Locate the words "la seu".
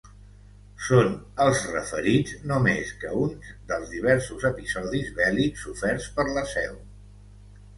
6.39-6.75